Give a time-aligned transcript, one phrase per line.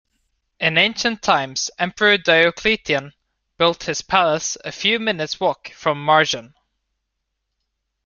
[0.59, 3.13] In ancient times Emperor Diocletian
[3.59, 6.55] built his palace a few minutes walk from Marjan.